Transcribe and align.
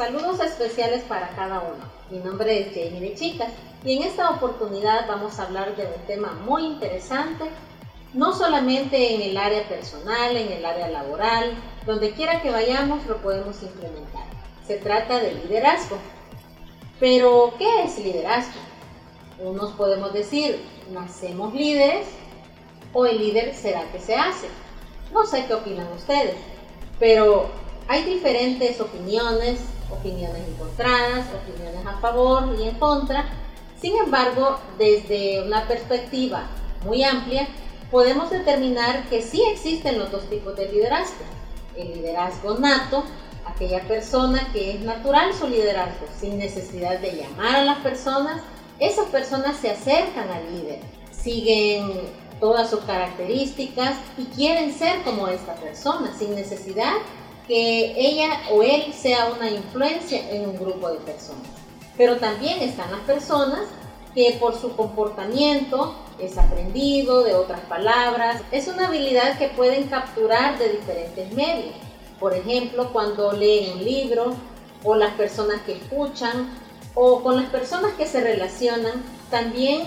Saludos 0.00 0.40
especiales 0.40 1.02
para 1.02 1.28
cada 1.36 1.60
uno. 1.60 1.84
Mi 2.08 2.20
nombre 2.20 2.58
es 2.58 2.68
Jamie 2.68 3.02
de 3.02 3.14
Chicas 3.14 3.52
y 3.84 3.98
en 3.98 4.04
esta 4.04 4.30
oportunidad 4.30 5.06
vamos 5.06 5.38
a 5.38 5.42
hablar 5.42 5.76
de 5.76 5.84
un 5.84 6.06
tema 6.06 6.32
muy 6.46 6.64
interesante, 6.64 7.44
no 8.14 8.32
solamente 8.32 9.14
en 9.14 9.20
el 9.20 9.36
área 9.36 9.68
personal, 9.68 10.38
en 10.38 10.52
el 10.52 10.64
área 10.64 10.88
laboral, 10.88 11.52
donde 11.84 12.12
quiera 12.12 12.40
que 12.40 12.50
vayamos 12.50 13.04
lo 13.04 13.18
podemos 13.18 13.62
implementar. 13.62 14.24
Se 14.66 14.78
trata 14.78 15.18
de 15.18 15.34
liderazgo. 15.34 15.98
Pero, 16.98 17.52
¿qué 17.58 17.82
es 17.82 17.98
liderazgo? 17.98 18.58
Unos 19.38 19.72
podemos 19.72 20.14
decir, 20.14 20.64
nacemos 20.92 21.52
líderes 21.52 22.06
o 22.94 23.04
el 23.04 23.18
líder 23.18 23.54
será 23.54 23.82
que 23.92 24.00
se 24.00 24.14
hace. 24.14 24.48
No 25.12 25.26
sé 25.26 25.44
qué 25.44 25.52
opinan 25.52 25.92
ustedes, 25.92 26.36
pero 26.98 27.50
hay 27.90 28.04
diferentes 28.04 28.80
opiniones, 28.80 29.58
opiniones 29.90 30.42
encontradas, 30.46 31.26
opiniones 31.34 31.84
a 31.84 31.98
favor 31.98 32.56
y 32.56 32.68
en 32.68 32.76
contra. 32.76 33.24
Sin 33.80 33.96
embargo, 33.96 34.60
desde 34.78 35.42
una 35.42 35.66
perspectiva 35.66 36.44
muy 36.84 37.02
amplia, 37.02 37.48
podemos 37.90 38.30
determinar 38.30 39.08
que 39.08 39.22
sí 39.22 39.42
existen 39.50 39.98
los 39.98 40.12
dos 40.12 40.22
tipos 40.30 40.54
de 40.54 40.70
liderazgo. 40.70 41.24
El 41.76 41.94
liderazgo 41.94 42.58
nato, 42.58 43.02
aquella 43.44 43.82
persona 43.88 44.52
que 44.52 44.76
es 44.76 44.80
natural 44.82 45.34
su 45.34 45.48
liderazgo, 45.48 46.06
sin 46.16 46.38
necesidad 46.38 47.00
de 47.00 47.16
llamar 47.16 47.56
a 47.56 47.64
las 47.64 47.78
personas, 47.78 48.40
esas 48.78 49.06
personas 49.06 49.56
se 49.56 49.68
acercan 49.68 50.30
al 50.30 50.54
líder, 50.54 50.78
siguen 51.10 51.90
todas 52.38 52.70
sus 52.70 52.80
características 52.82 53.96
y 54.16 54.26
quieren 54.26 54.72
ser 54.72 55.02
como 55.02 55.26
esta 55.26 55.56
persona, 55.56 56.14
sin 56.16 56.36
necesidad 56.36 56.94
que 57.46 57.94
ella 57.96 58.42
o 58.52 58.62
él 58.62 58.92
sea 58.92 59.32
una 59.36 59.50
influencia 59.50 60.30
en 60.30 60.48
un 60.48 60.56
grupo 60.58 60.90
de 60.90 60.98
personas. 60.98 61.46
Pero 61.96 62.16
también 62.16 62.60
están 62.60 62.90
las 62.90 63.00
personas 63.00 63.60
que 64.14 64.36
por 64.40 64.58
su 64.58 64.74
comportamiento 64.76 65.94
es 66.18 66.36
aprendido 66.36 67.22
de 67.22 67.34
otras 67.34 67.60
palabras, 67.60 68.42
es 68.50 68.68
una 68.68 68.88
habilidad 68.88 69.38
que 69.38 69.48
pueden 69.48 69.84
capturar 69.88 70.58
de 70.58 70.70
diferentes 70.70 71.32
medios. 71.32 71.74
Por 72.18 72.34
ejemplo, 72.34 72.92
cuando 72.92 73.32
leen 73.32 73.72
un 73.72 73.84
libro 73.84 74.34
o 74.84 74.94
las 74.94 75.14
personas 75.14 75.60
que 75.62 75.72
escuchan 75.72 76.50
o 76.94 77.22
con 77.22 77.36
las 77.36 77.46
personas 77.46 77.92
que 77.94 78.06
se 78.06 78.20
relacionan, 78.20 79.02
también 79.30 79.82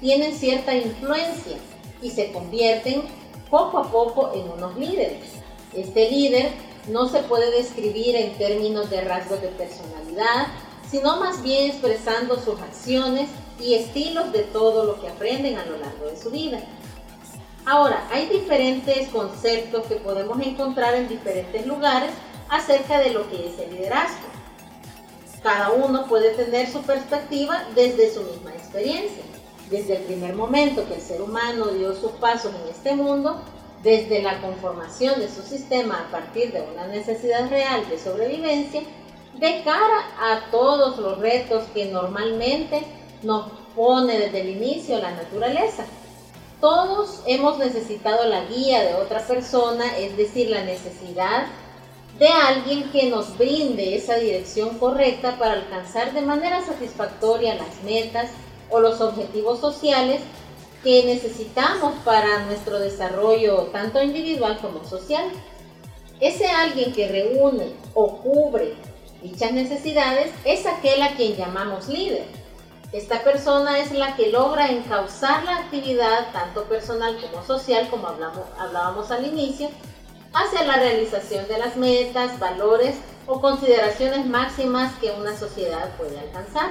tienen 0.00 0.34
cierta 0.34 0.74
influencia 0.74 1.56
y 2.02 2.10
se 2.10 2.32
convierten 2.32 3.02
poco 3.48 3.78
a 3.78 3.90
poco 3.90 4.32
en 4.34 4.50
unos 4.50 4.76
líderes. 4.76 5.34
Este 5.72 6.10
líder 6.10 6.50
no 6.88 7.08
se 7.08 7.20
puede 7.20 7.50
describir 7.50 8.16
en 8.16 8.36
términos 8.36 8.90
de 8.90 9.02
rasgos 9.02 9.40
de 9.40 9.48
personalidad, 9.48 10.48
sino 10.90 11.16
más 11.18 11.42
bien 11.42 11.70
expresando 11.70 12.38
sus 12.40 12.60
acciones 12.60 13.30
y 13.60 13.74
estilos 13.74 14.32
de 14.32 14.40
todo 14.40 14.84
lo 14.84 15.00
que 15.00 15.08
aprenden 15.08 15.56
a 15.56 15.64
lo 15.64 15.78
largo 15.78 16.06
de 16.06 16.20
su 16.20 16.30
vida. 16.30 16.60
Ahora, 17.64 18.06
hay 18.10 18.26
diferentes 18.26 19.08
conceptos 19.08 19.86
que 19.86 19.94
podemos 19.96 20.40
encontrar 20.40 20.94
en 20.94 21.08
diferentes 21.08 21.64
lugares 21.66 22.10
acerca 22.48 22.98
de 22.98 23.10
lo 23.10 23.28
que 23.30 23.48
es 23.48 23.58
el 23.60 23.70
liderazgo. 23.70 24.26
Cada 25.42 25.70
uno 25.70 26.06
puede 26.06 26.30
tener 26.30 26.70
su 26.70 26.82
perspectiva 26.82 27.64
desde 27.74 28.12
su 28.12 28.22
misma 28.22 28.52
experiencia. 28.52 29.22
Desde 29.70 29.96
el 29.96 30.02
primer 30.02 30.34
momento 30.34 30.86
que 30.86 30.96
el 30.96 31.00
ser 31.00 31.22
humano 31.22 31.68
dio 31.68 31.94
sus 31.94 32.12
pasos 32.12 32.52
en 32.52 32.70
este 32.70 32.94
mundo, 32.94 33.40
desde 33.82 34.22
la 34.22 34.40
conformación 34.40 35.18
de 35.18 35.28
su 35.28 35.42
sistema 35.42 36.06
a 36.06 36.10
partir 36.10 36.52
de 36.52 36.62
una 36.62 36.86
necesidad 36.86 37.48
real 37.50 37.88
de 37.88 37.98
sobrevivencia, 37.98 38.82
de 39.38 39.62
cara 39.64 40.06
a 40.20 40.50
todos 40.50 40.98
los 40.98 41.18
retos 41.18 41.64
que 41.74 41.86
normalmente 41.86 42.82
nos 43.22 43.50
pone 43.74 44.18
desde 44.18 44.40
el 44.42 44.50
inicio 44.50 44.98
la 44.98 45.12
naturaleza. 45.12 45.84
Todos 46.60 47.22
hemos 47.26 47.58
necesitado 47.58 48.24
la 48.26 48.44
guía 48.44 48.84
de 48.84 48.94
otra 48.94 49.20
persona, 49.26 49.96
es 49.98 50.16
decir, 50.16 50.50
la 50.50 50.62
necesidad 50.62 51.46
de 52.18 52.28
alguien 52.28 52.90
que 52.92 53.10
nos 53.10 53.36
brinde 53.36 53.96
esa 53.96 54.16
dirección 54.16 54.78
correcta 54.78 55.38
para 55.38 55.54
alcanzar 55.54 56.12
de 56.12 56.20
manera 56.20 56.64
satisfactoria 56.64 57.54
las 57.54 57.82
metas 57.84 58.30
o 58.70 58.78
los 58.78 59.00
objetivos 59.00 59.58
sociales 59.58 60.20
que 60.82 61.04
necesitamos 61.04 61.94
para 62.04 62.44
nuestro 62.46 62.78
desarrollo 62.78 63.68
tanto 63.72 64.02
individual 64.02 64.58
como 64.60 64.84
social. 64.84 65.24
Ese 66.20 66.46
alguien 66.48 66.92
que 66.92 67.08
reúne 67.08 67.72
o 67.94 68.18
cubre 68.18 68.74
dichas 69.22 69.52
necesidades 69.52 70.32
es 70.44 70.66
aquel 70.66 71.02
a 71.02 71.14
quien 71.14 71.36
llamamos 71.36 71.88
líder. 71.88 72.24
Esta 72.92 73.22
persona 73.22 73.78
es 73.78 73.92
la 73.92 74.16
que 74.16 74.30
logra 74.30 74.70
encauzar 74.70 75.44
la 75.44 75.56
actividad, 75.56 76.30
tanto 76.32 76.64
personal 76.64 77.16
como 77.20 77.42
social, 77.44 77.88
como 77.88 78.08
hablamos, 78.08 78.44
hablábamos 78.58 79.10
al 79.10 79.26
inicio, 79.26 79.70
hacia 80.34 80.64
la 80.64 80.76
realización 80.76 81.48
de 81.48 81.58
las 81.58 81.76
metas, 81.76 82.38
valores 82.38 82.96
o 83.26 83.40
consideraciones 83.40 84.26
máximas 84.26 84.92
que 85.00 85.10
una 85.10 85.36
sociedad 85.38 85.96
puede 85.96 86.18
alcanzar. 86.18 86.70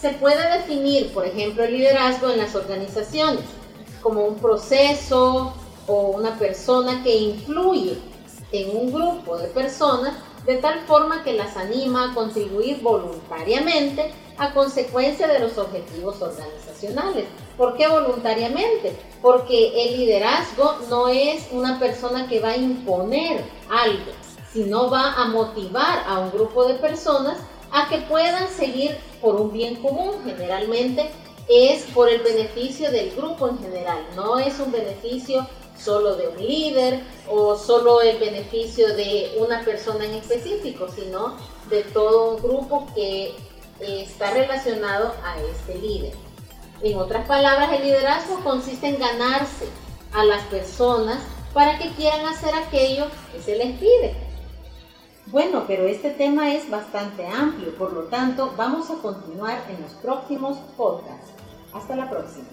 Se 0.00 0.10
puede 0.10 0.58
definir, 0.58 1.12
por 1.12 1.26
ejemplo, 1.26 1.64
el 1.64 1.72
liderazgo 1.72 2.30
en 2.30 2.38
las 2.38 2.54
organizaciones 2.54 3.44
como 4.02 4.24
un 4.24 4.36
proceso 4.36 5.54
o 5.86 6.00
una 6.08 6.38
persona 6.38 7.02
que 7.02 7.16
influye 7.16 7.98
en 8.52 8.76
un 8.76 8.92
grupo 8.92 9.38
de 9.38 9.48
personas 9.48 10.14
de 10.44 10.56
tal 10.56 10.80
forma 10.86 11.24
que 11.24 11.32
las 11.32 11.56
anima 11.56 12.10
a 12.10 12.14
contribuir 12.14 12.80
voluntariamente 12.80 14.12
a 14.38 14.52
consecuencia 14.52 15.26
de 15.26 15.40
los 15.40 15.58
objetivos 15.58 16.20
organizacionales. 16.20 17.24
¿Por 17.56 17.76
qué 17.76 17.88
voluntariamente? 17.88 18.96
Porque 19.22 19.72
el 19.82 19.98
liderazgo 19.98 20.76
no 20.88 21.08
es 21.08 21.48
una 21.50 21.78
persona 21.80 22.28
que 22.28 22.38
va 22.38 22.50
a 22.50 22.56
imponer 22.56 23.42
algo, 23.70 24.12
sino 24.52 24.90
va 24.90 25.14
a 25.14 25.26
motivar 25.28 26.04
a 26.06 26.18
un 26.18 26.30
grupo 26.30 26.66
de 26.66 26.74
personas 26.74 27.38
a 27.76 27.88
que 27.90 27.98
puedan 27.98 28.48
seguir 28.48 28.96
por 29.20 29.36
un 29.36 29.52
bien 29.52 29.76
común. 29.76 30.22
Generalmente 30.24 31.10
es 31.46 31.82
por 31.94 32.08
el 32.08 32.22
beneficio 32.22 32.90
del 32.90 33.10
grupo 33.10 33.48
en 33.48 33.58
general, 33.58 33.98
no 34.16 34.38
es 34.38 34.58
un 34.58 34.72
beneficio 34.72 35.46
solo 35.78 36.16
de 36.16 36.28
un 36.28 36.38
líder 36.38 37.02
o 37.28 37.54
solo 37.54 38.00
el 38.00 38.16
beneficio 38.18 38.96
de 38.96 39.36
una 39.38 39.62
persona 39.62 40.06
en 40.06 40.14
específico, 40.14 40.88
sino 40.88 41.36
de 41.68 41.82
todo 41.82 42.30
un 42.30 42.42
grupo 42.42 42.86
que 42.94 43.34
está 43.78 44.30
relacionado 44.30 45.12
a 45.22 45.38
este 45.42 45.74
líder. 45.74 46.14
En 46.82 46.96
otras 46.96 47.28
palabras, 47.28 47.70
el 47.74 47.82
liderazgo 47.82 48.42
consiste 48.42 48.88
en 48.88 48.98
ganarse 48.98 49.66
a 50.12 50.24
las 50.24 50.42
personas 50.44 51.22
para 51.52 51.78
que 51.78 51.90
quieran 51.92 52.24
hacer 52.26 52.54
aquello 52.54 53.06
que 53.32 53.42
se 53.42 53.56
les 53.56 53.78
pide. 53.78 54.25
Bueno, 55.26 55.64
pero 55.66 55.86
este 55.86 56.10
tema 56.10 56.54
es 56.54 56.70
bastante 56.70 57.26
amplio, 57.26 57.74
por 57.74 57.92
lo 57.92 58.04
tanto, 58.04 58.54
vamos 58.56 58.90
a 58.90 59.02
continuar 59.02 59.64
en 59.68 59.82
los 59.82 59.92
próximos 59.94 60.56
podcasts. 60.76 61.32
Hasta 61.74 61.96
la 61.96 62.08
próxima. 62.08 62.46